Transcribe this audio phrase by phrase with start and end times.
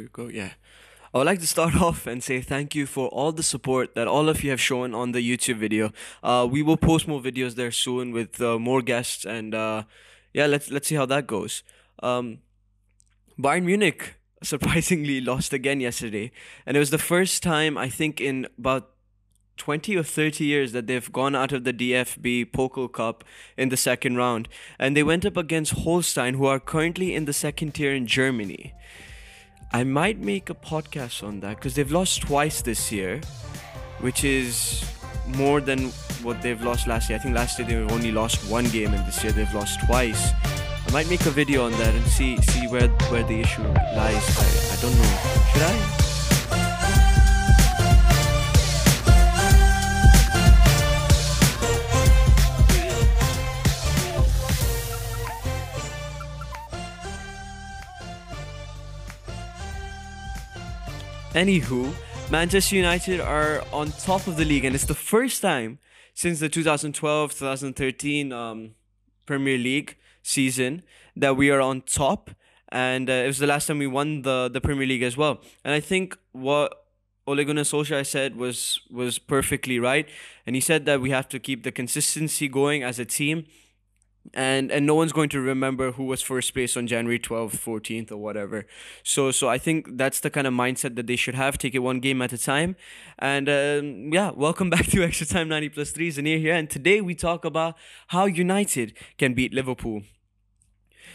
[0.00, 0.28] You go?
[0.28, 0.52] Yeah.
[1.14, 4.08] I would like to start off and say thank you for all the support that
[4.08, 5.92] all of you have shown on the YouTube video.
[6.22, 9.82] Uh, we will post more videos there soon with uh, more guests, and uh,
[10.32, 11.62] yeah, let's let's see how that goes.
[12.02, 12.38] Um,
[13.38, 16.32] Bayern Munich surprisingly lost again yesterday,
[16.64, 18.88] and it was the first time I think in about
[19.58, 23.22] 20 or 30 years that they've gone out of the DFB Pokal Cup
[23.58, 24.48] in the second round,
[24.78, 28.72] and they went up against Holstein, who are currently in the second tier in Germany.
[29.74, 33.20] I might make a podcast on that because they've lost twice this year,
[34.00, 34.84] which is
[35.28, 35.88] more than
[36.22, 37.18] what they've lost last year.
[37.18, 40.32] I think last year they only lost one game, and this year they've lost twice.
[40.86, 43.62] I might make a video on that and see see where where the issue
[43.96, 44.26] lies.
[44.38, 45.18] I, I don't know.
[45.52, 46.01] Should I?
[61.34, 61.90] Anywho,
[62.30, 65.78] Manchester United are on top of the league, and it's the first time
[66.12, 68.74] since the 2012 2013 um,
[69.24, 70.82] Premier League season
[71.16, 72.32] that we are on top.
[72.68, 75.40] And uh, it was the last time we won the, the Premier League as well.
[75.64, 76.84] And I think what
[77.26, 80.06] Ole Gunnar Solskjaer said was was perfectly right.
[80.46, 83.46] And he said that we have to keep the consistency going as a team
[84.34, 88.12] and and no one's going to remember who was first place on January 12th, 14th
[88.12, 88.66] or whatever.
[89.02, 91.58] So so I think that's the kind of mindset that they should have.
[91.58, 92.76] Take it one game at a time.
[93.18, 97.00] And um, yeah, welcome back to Extra Time 90 plus 3 Zanir here and today
[97.00, 97.76] we talk about
[98.08, 100.02] how United can beat Liverpool.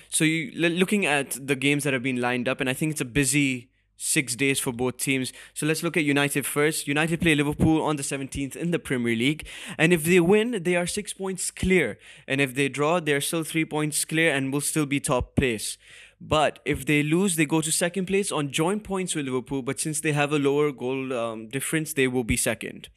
[0.10, 3.02] So you looking at the games that have been lined up and I think it's
[3.02, 5.34] a busy six days for both teams.
[5.54, 6.88] So let's look at United first.
[6.88, 9.48] United play Liverpool on the 17th in the Premier League.
[9.78, 11.98] And if they win, they are six points clear.
[12.28, 15.78] And if they draw, they're still three points clear and will still be top place.
[16.22, 19.62] But if they lose, they go to second place on joint points with Liverpool.
[19.62, 22.90] But since they have a lower goal um, difference, they will be second.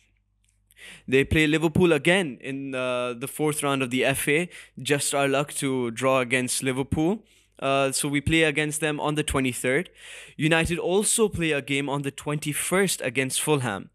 [1.07, 4.49] They play Liverpool again in uh, the fourth round of the FA.
[4.81, 7.23] Just our luck to draw against Liverpool.
[7.61, 9.89] Uh, so we play against them on the 23rd.
[10.37, 13.91] United also play a game on the 21st against Fulham.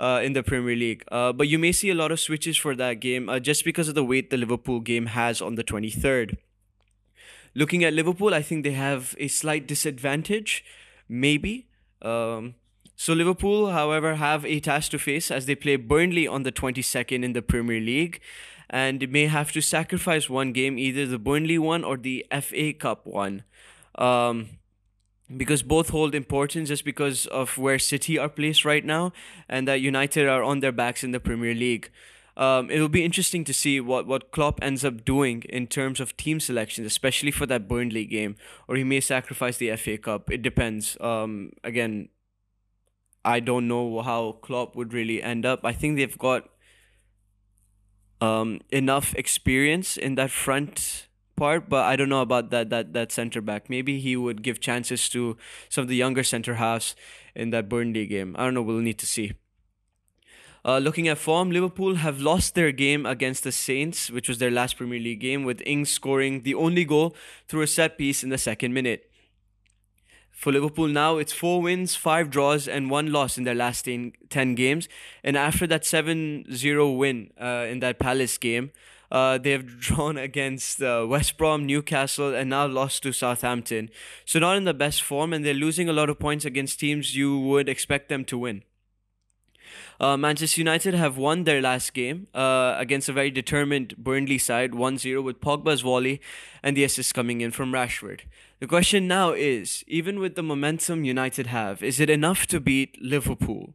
[0.00, 1.02] Uh, in the Premier League.
[1.10, 3.88] Uh, but you may see a lot of switches for that game uh, just because
[3.88, 6.36] of the weight the Liverpool game has on the 23rd.
[7.56, 10.64] Looking at Liverpool, I think they have a slight disadvantage,
[11.08, 11.66] maybe.
[12.00, 12.54] Um,
[12.94, 17.24] so Liverpool, however, have a task to face as they play Burnley on the 22nd
[17.24, 18.20] in the Premier League
[18.70, 23.06] and may have to sacrifice one game, either the Burnley one or the FA Cup
[23.06, 23.44] one.
[23.94, 24.58] Um,
[25.36, 29.12] because both hold importance just because of where City are placed right now
[29.48, 31.90] and that United are on their backs in the Premier League.
[32.36, 35.98] Um, it will be interesting to see what, what Klopp ends up doing in terms
[35.98, 38.36] of team selections, especially for that Burnley game,
[38.68, 40.30] or he may sacrifice the FA Cup.
[40.30, 40.96] It depends.
[41.00, 42.10] Um, again,
[43.24, 45.64] I don't know how Klopp would really end up.
[45.64, 46.48] I think they've got
[48.20, 53.12] um, enough experience in that front part, but I don't know about that that that
[53.12, 53.70] center back.
[53.70, 55.36] Maybe he would give chances to
[55.68, 56.96] some of the younger center halves
[57.34, 58.34] in that Burnley game.
[58.38, 58.62] I don't know.
[58.62, 59.32] We'll need to see.
[60.64, 64.50] Uh, looking at form, Liverpool have lost their game against the Saints, which was their
[64.50, 67.14] last Premier League game, with Ings scoring the only goal
[67.46, 69.07] through a set piece in the second minute.
[70.38, 74.12] For Liverpool now, it's four wins, five draws, and one loss in their last 10,
[74.30, 74.88] 10 games.
[75.24, 78.70] And after that 7 0 win uh, in that Palace game,
[79.10, 83.90] uh, they have drawn against uh, West Brom, Newcastle, and now lost to Southampton.
[84.24, 87.16] So, not in the best form, and they're losing a lot of points against teams
[87.16, 88.62] you would expect them to win.
[90.00, 94.74] Uh, Manchester United have won their last game uh, against a very determined Burnley side,
[94.74, 96.20] 1 0, with Pogba's volley
[96.62, 98.20] and the assist coming in from Rashford.
[98.60, 102.96] The question now is even with the momentum United have, is it enough to beat
[103.02, 103.74] Liverpool?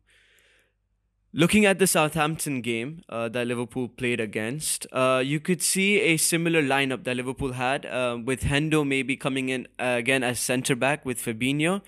[1.36, 6.16] Looking at the Southampton game uh, that Liverpool played against, uh, you could see a
[6.16, 10.76] similar lineup that Liverpool had, uh, with Hendo maybe coming in uh, again as centre
[10.76, 11.82] back with Fabinho.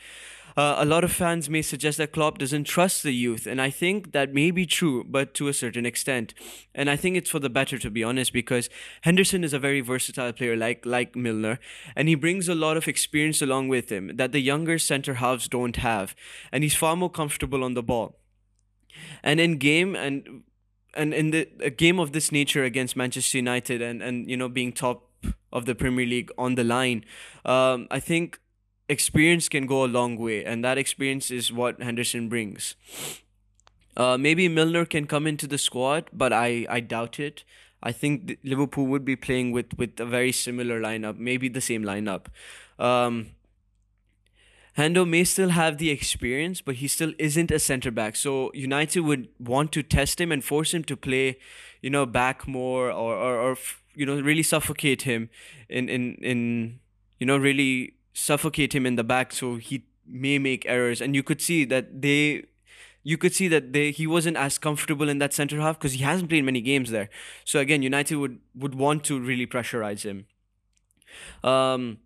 [0.57, 3.69] Uh, a lot of fans may suggest that Klopp doesn't trust the youth, and I
[3.69, 6.33] think that may be true, but to a certain extent.
[6.73, 8.69] And I think it's for the better, to be honest, because
[9.01, 11.59] Henderson is a very versatile player, like like Milner,
[11.95, 15.49] and he brings a lot of experience along with him that the younger centre halves
[15.49, 16.15] don't have,
[16.53, 18.17] and he's far more comfortable on the ball.
[19.23, 20.43] And in game and
[20.93, 24.47] and in the a game of this nature against Manchester United and and you know
[24.47, 25.11] being top
[25.51, 27.03] of the Premier League on the line,
[27.43, 28.39] um, I think
[28.89, 32.75] experience can go a long way, and that experience is what Henderson brings.
[33.97, 37.43] Uh, maybe Milner can come into the squad, but I, I doubt it.
[37.81, 41.83] I think Liverpool would be playing with, with a very similar lineup, maybe the same
[41.83, 42.25] lineup.
[42.77, 43.31] Um,
[44.77, 48.15] Hendo may still have the experience, but he still isn't a centre back.
[48.17, 51.37] So United would want to test him and force him to play,
[51.81, 53.57] you know, back more or or, or
[53.95, 55.29] you know really suffocate him
[55.69, 56.79] in in in
[57.19, 61.01] you know really suffocate him in the back so he may make errors.
[61.01, 62.45] And you could see that they
[63.03, 66.03] you could see that they he wasn't as comfortable in that center half because he
[66.03, 67.09] hasn't played many games there.
[67.43, 70.25] So again united would would want to really pressurize him.
[71.43, 71.99] Um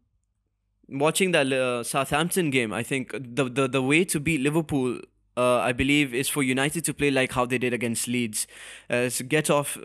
[0.91, 4.99] watching that uh, southampton game i think the, the the way to beat liverpool
[5.37, 8.45] uh, I believe is for United to play like how they did against Leeds,
[8.89, 9.77] uh, so get off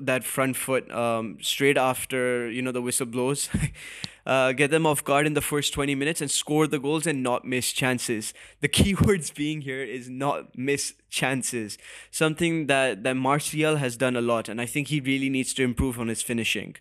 [0.00, 3.48] that front foot um, straight after you know the whistle blows,
[4.26, 7.22] uh, get them off guard in the first twenty minutes and score the goals and
[7.22, 8.34] not miss chances.
[8.60, 11.78] The key words being here is not miss chances.
[12.10, 15.62] Something that that Martial has done a lot, and I think he really needs to
[15.62, 16.76] improve on his finishing.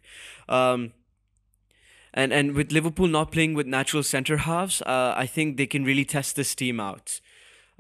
[0.48, 0.94] Um,
[2.14, 5.84] and and with Liverpool not playing with natural centre halves, uh, I think they can
[5.84, 7.22] really test this team out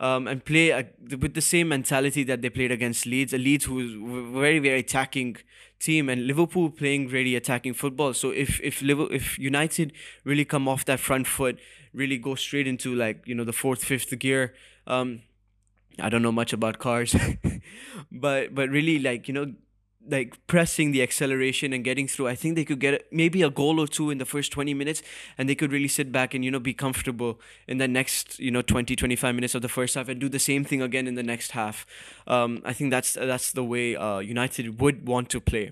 [0.01, 0.88] um, and play a,
[1.21, 3.33] with the same mentality that they played against Leeds.
[3.33, 3.94] A Leeds who's
[4.33, 5.38] very very attacking
[5.80, 8.13] team, and Liverpool playing really attacking football.
[8.13, 9.94] So if if Liverpool, if United
[10.24, 11.59] really come off that front foot,
[11.94, 14.56] really go straight into like you know the fourth fifth gear.
[14.88, 15.21] Um,
[16.00, 17.15] I don't know much about cars,
[18.12, 19.54] but but really like you know
[20.09, 22.27] like pressing the acceleration and getting through.
[22.27, 25.01] I think they could get maybe a goal or two in the first 20 minutes
[25.38, 28.51] and they could really sit back and you know be comfortable in the next you
[28.51, 31.15] know 20 25 minutes of the first half and do the same thing again in
[31.15, 31.86] the next half.
[32.27, 35.71] Um, I think that's that's the way uh, United would want to play.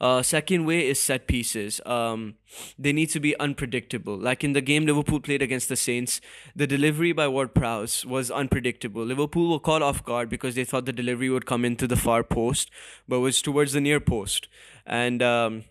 [0.00, 1.80] Uh, second way is set pieces.
[1.86, 2.34] Um,
[2.78, 4.16] they need to be unpredictable.
[4.16, 6.20] Like in the game Liverpool played against the Saints,
[6.54, 9.04] the delivery by Ward Prowse was unpredictable.
[9.04, 12.22] Liverpool were caught off guard because they thought the delivery would come into the far
[12.22, 12.70] post,
[13.08, 14.48] but was towards the near post.
[14.86, 15.64] And um,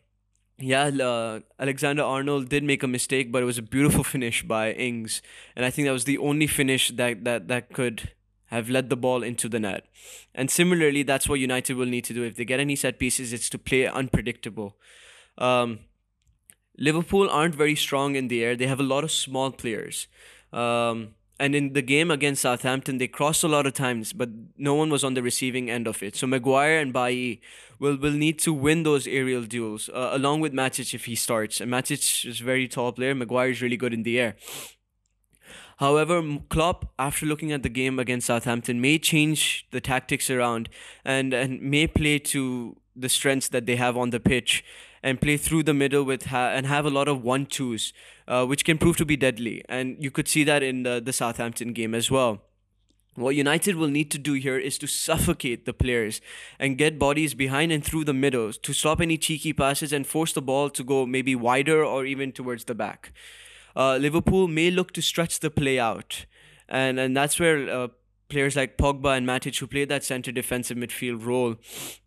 [0.58, 4.72] yeah, uh, Alexander Arnold did make a mistake, but it was a beautiful finish by
[4.72, 5.22] Ings,
[5.56, 8.12] and I think that was the only finish that that that could
[8.56, 9.86] have led the ball into the net.
[10.34, 12.24] And similarly, that's what United will need to do.
[12.24, 14.76] If they get any set pieces, it's to play unpredictable.
[15.38, 15.80] Um,
[16.78, 18.56] Liverpool aren't very strong in the air.
[18.56, 20.08] They have a lot of small players.
[20.52, 24.74] Um, and in the game against Southampton, they crossed a lot of times, but no
[24.74, 26.16] one was on the receiving end of it.
[26.16, 27.42] So Maguire and Bailly
[27.78, 31.60] will, will need to win those aerial duels, uh, along with Matic if he starts.
[31.60, 33.14] And Matic is a very tall player.
[33.14, 34.36] Maguire is really good in the air.
[35.78, 40.70] However, Klopp, after looking at the game against Southampton, may change the tactics around
[41.04, 44.64] and, and may play to the strengths that they have on the pitch
[45.04, 47.92] and play through the middle with ha- and have a lot of one twos,
[48.28, 49.64] uh, which can prove to be deadly.
[49.68, 52.42] And you could see that in the, the Southampton game as well.
[53.16, 56.22] What United will need to do here is to suffocate the players
[56.60, 60.34] and get bodies behind and through the middle to stop any cheeky passes and force
[60.34, 63.14] the ball to go maybe wider or even towards the back
[63.76, 66.26] uh, Liverpool may look to stretch the play out,
[66.68, 67.70] and and that's where.
[67.70, 67.88] Uh,
[68.28, 71.56] players like Pogba and Matic, who play that center defensive midfield role,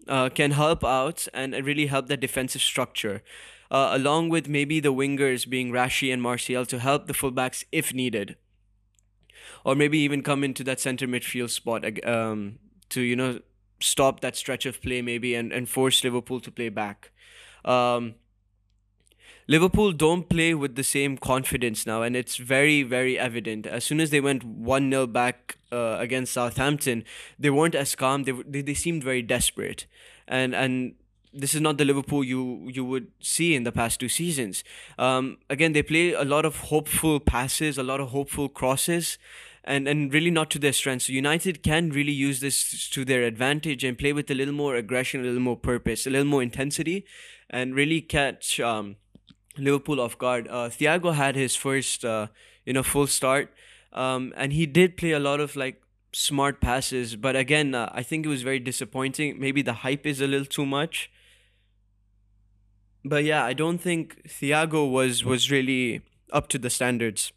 [0.08, 3.22] uh, can help out and really help that defensive structure.
[3.70, 7.92] Uh, along with maybe the wingers being Rashy and Martial to help the fullbacks if
[7.92, 8.36] needed.
[9.64, 13.40] Or maybe even come into that center midfield spot um, to, you know,
[13.80, 17.10] stop that stretch of play maybe and, and force Liverpool to play back.
[17.64, 18.14] Um,
[19.50, 23.66] Liverpool don't play with the same confidence now, and it's very, very evident.
[23.66, 27.02] As soon as they went 1 0 back uh, against Southampton,
[27.38, 28.24] they weren't as calm.
[28.24, 29.86] They, they, they seemed very desperate.
[30.26, 30.96] And, and
[31.32, 34.64] this is not the Liverpool you you would see in the past two seasons.
[34.98, 39.16] Um, again, they play a lot of hopeful passes, a lot of hopeful crosses,
[39.64, 41.04] and and really not to their strength.
[41.04, 44.76] So United can really use this to their advantage and play with a little more
[44.76, 47.06] aggression, a little more purpose, a little more intensity,
[47.48, 48.96] and really catch um,
[49.58, 50.48] Liverpool off guard.
[50.48, 52.28] Uh, Thiago had his first, uh,
[52.64, 53.52] you know, full start,
[53.92, 57.16] um, and he did play a lot of like smart passes.
[57.16, 59.38] But again, uh, I think it was very disappointing.
[59.38, 61.10] Maybe the hype is a little too much.
[63.04, 67.32] But yeah, I don't think Thiago was was really up to the standards.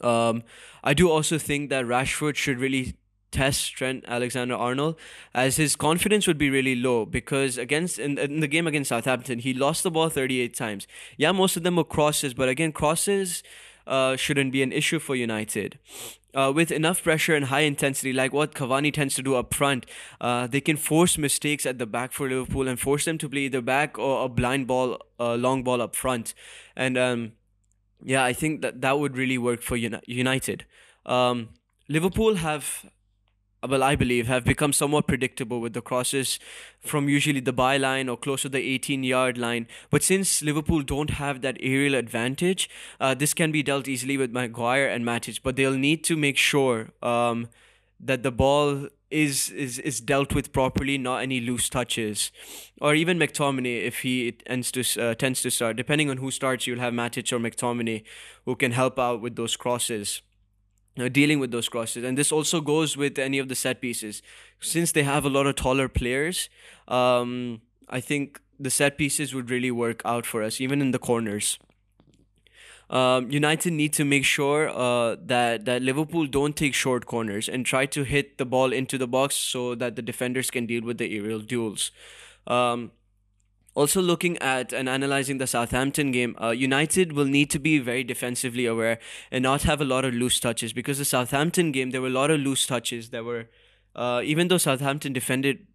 [0.00, 0.42] Um,
[0.82, 2.94] I do also think that Rashford should really
[3.30, 4.96] test Trent Alexander Arnold
[5.34, 9.38] as his confidence would be really low because against in, in the game against Southampton
[9.38, 10.86] he lost the ball 38 times.
[11.16, 13.42] Yeah, most of them were crosses, but again crosses
[13.86, 15.78] uh, shouldn't be an issue for United.
[16.32, 19.84] Uh, with enough pressure and high intensity, like what Cavani tends to do up front,
[20.20, 23.42] uh, they can force mistakes at the back for Liverpool and force them to play
[23.42, 26.34] either back or a blind ball, a long ball up front.
[26.76, 27.32] And um,
[28.04, 30.64] yeah, I think that that would really work for Uni- United.
[31.04, 31.48] Um,
[31.88, 32.86] Liverpool have
[33.68, 36.38] well, I believe, have become somewhat predictable with the crosses
[36.80, 39.66] from usually the byline or close to the 18 yard line.
[39.90, 44.32] But since Liverpool don't have that aerial advantage, uh, this can be dealt easily with
[44.32, 45.40] Maguire and Matic.
[45.42, 47.48] But they'll need to make sure um,
[47.98, 52.30] that the ball is, is is dealt with properly, not any loose touches,
[52.80, 55.76] or even McTominay if he tends to uh, tends to start.
[55.76, 58.04] Depending on who starts, you'll have Matic or McTominay
[58.44, 60.22] who can help out with those crosses
[60.96, 62.04] dealing with those crosses.
[62.04, 64.22] And this also goes with any of the set pieces.
[64.60, 66.48] Since they have a lot of taller players,
[66.88, 70.98] um, I think the set pieces would really work out for us, even in the
[70.98, 71.58] corners.
[72.90, 77.64] Um, United need to make sure uh, that that Liverpool don't take short corners and
[77.64, 80.98] try to hit the ball into the box so that the defenders can deal with
[80.98, 81.92] the aerial duels.
[82.48, 82.90] Um,
[83.74, 88.02] also, looking at and analyzing the Southampton game, uh, United will need to be very
[88.02, 88.98] defensively aware
[89.30, 92.10] and not have a lot of loose touches because the Southampton game, there were a
[92.10, 93.48] lot of loose touches that were,
[93.94, 95.66] uh, even though Southampton defended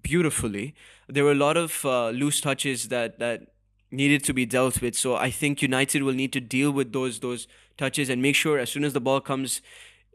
[0.00, 0.74] beautifully,
[1.08, 3.48] there were a lot of uh, loose touches that, that
[3.90, 4.96] needed to be dealt with.
[4.96, 8.58] So I think United will need to deal with those those touches and make sure
[8.58, 9.60] as soon as the ball comes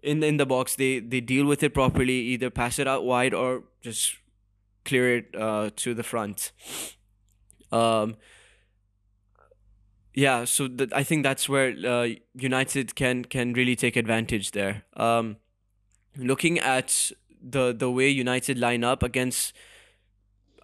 [0.01, 3.34] in in the box, they they deal with it properly, either pass it out wide
[3.34, 4.15] or just
[4.84, 6.51] clear it uh, to the front.
[7.72, 8.16] Um,
[10.14, 14.84] yeah, so th- I think that's where uh, United can can really take advantage there.
[14.96, 15.38] Um,
[16.18, 19.54] looking at the the way United line up against,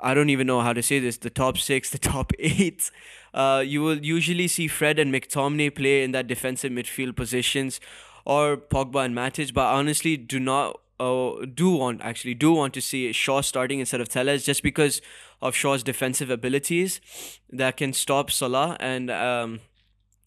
[0.02, 2.90] I don't even know how to say this, the top six, the top eight.
[3.32, 7.80] Uh, you will usually see Fred and McTominay play in that defensive midfield positions,
[8.26, 9.54] or Pogba and Matic.
[9.54, 14.02] But honestly, do not uh, do want actually do want to see Shaw starting instead
[14.02, 15.02] of Telles just because
[15.42, 17.02] of Shaw's defensive abilities
[17.50, 19.60] that can stop Salah and um,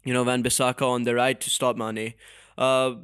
[0.04, 2.14] you know Wan Bissaka on the right to stop Mane.
[2.58, 2.94] Uh,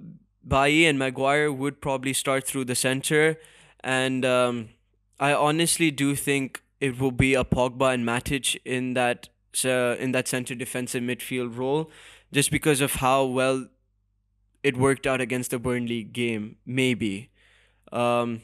[0.51, 3.39] and Maguire would probably start through the center,
[3.81, 4.71] and um,
[5.21, 9.29] I honestly do think it will be a Pogba and Matic in that
[9.65, 11.91] uh, in that center defensive midfield role,
[12.33, 13.69] just because of how well
[14.63, 16.57] it worked out against the Burnley game.
[16.67, 17.31] Maybe.
[17.93, 18.43] Um,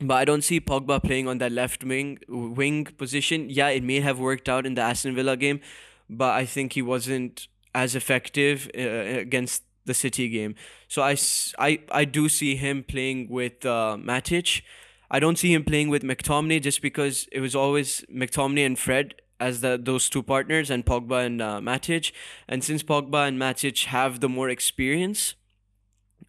[0.00, 3.50] but I don't see Pogba playing on that left wing wing position.
[3.50, 5.60] Yeah, it may have worked out in the Aston Villa game,
[6.08, 10.54] but I think he wasn't as effective uh, against the City game.
[10.86, 11.16] So I,
[11.58, 14.62] I, I do see him playing with uh, Matic.
[15.10, 19.14] I don't see him playing with McTominay just because it was always McTominay and Fred
[19.40, 22.12] as the those two partners and Pogba and uh, Matic.
[22.46, 25.34] And since Pogba and Matic have the more experience,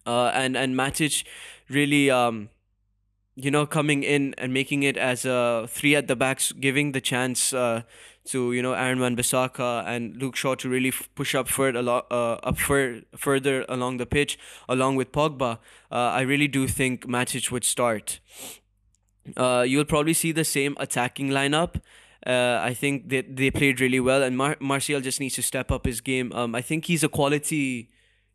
[0.06, 1.24] uh, and and Matic
[1.68, 2.50] really um
[3.36, 7.00] you know, coming in and making it as a three at the backs, giving the
[7.00, 7.82] chance uh,
[8.26, 11.78] to you know Aaron Wan Bissaka and Luke Shaw to really f- push up further
[11.78, 14.38] alo- uh, up fur- further along the pitch,
[14.68, 15.58] along with Pogba.
[15.90, 18.20] Uh, I really do think Matic would start.
[19.36, 21.80] Uh, you'll probably see the same attacking lineup.
[22.26, 25.70] Uh, I think they they played really well, and Mar- Martial just needs to step
[25.70, 26.32] up his game.
[26.32, 27.90] Um, I think he's a quality,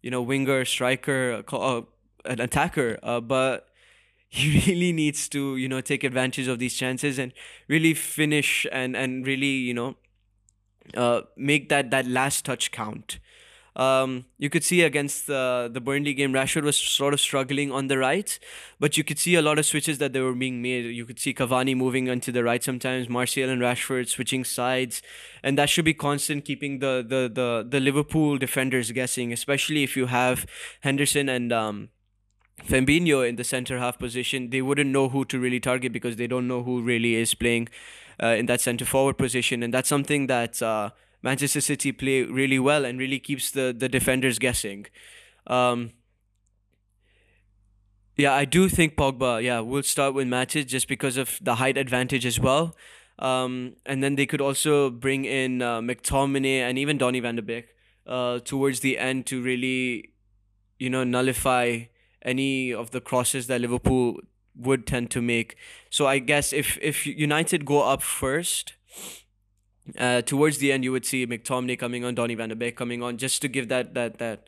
[0.05, 1.81] you know, winger, striker, uh,
[2.25, 2.99] an attacker.
[3.01, 3.69] Uh, but
[4.29, 7.33] he really needs to you know take advantage of these chances and
[7.67, 9.95] really finish and and really you know
[10.95, 13.17] uh, make that that last touch count.
[13.75, 17.87] Um, you could see against the the Burnley game, Rashford was sort of struggling on
[17.87, 18.39] the right,
[18.79, 20.85] but you could see a lot of switches that they were being made.
[20.85, 25.01] You could see Cavani moving onto the right sometimes, Martial and Rashford switching sides,
[25.43, 29.97] and that should be constant, keeping the the the, the Liverpool defenders guessing, especially if
[29.97, 30.45] you have
[30.81, 31.89] Henderson and um,
[32.63, 36.27] Fabinho in the center half position, they wouldn't know who to really target because they
[36.27, 37.67] don't know who really is playing
[38.23, 40.91] uh, in that center forward position, and that's something that uh,
[41.25, 44.85] Manchester City play really well and really keeps the the defenders guessing.
[45.47, 45.91] Um,
[48.15, 49.41] yeah, I do think Pogba.
[49.43, 52.75] Yeah, will start with Matic just because of the height advantage as well.
[53.17, 57.41] Um, and then they could also bring in uh, McTominay and even Donny Van de
[57.41, 57.67] Beek
[58.05, 60.11] uh, towards the end to really,
[60.77, 61.85] you know, nullify
[62.21, 64.19] any of the crosses that Liverpool
[64.55, 65.55] would tend to make.
[65.89, 68.73] So I guess if if United go up first,
[69.97, 73.03] uh, towards the end you would see McTominay coming on, Donny Van de Beek coming
[73.03, 74.47] on, just to give that that that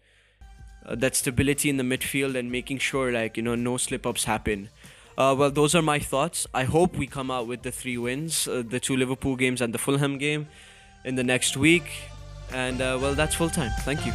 [0.85, 4.25] uh, that stability in the midfield and making sure like you know no slip ups
[4.25, 4.69] happen.
[5.17, 6.45] Uh, well, those are my thoughts.
[6.53, 9.73] I hope we come out with the three wins, uh, the two Liverpool games and
[9.73, 10.47] the Fulham game,
[11.05, 11.89] in the next week.
[12.53, 13.71] And uh, well, that's full time.
[13.81, 14.13] Thank you.